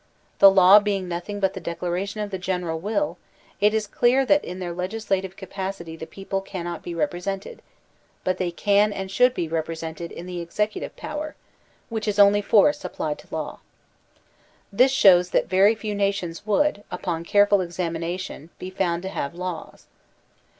[0.39, 3.19] The law being nothing but the declaration of the general will,
[3.59, 7.61] it is clear that in their legislative capacity the people cannot be represented;
[8.23, 11.35] but they can and should be represented in the executive power,
[11.89, 13.59] which is only force applied to law.
[14.73, 19.35] This shows that very few nations would, upon care ful examination, be found to have
[19.35, 19.85] laws.